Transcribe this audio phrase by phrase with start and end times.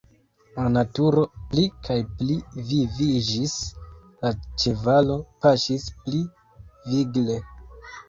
[0.53, 2.39] La naturo pli kaj pli
[2.71, 3.55] viviĝis,
[4.25, 6.27] la ĉevalo paŝis pli
[6.93, 7.43] vigle.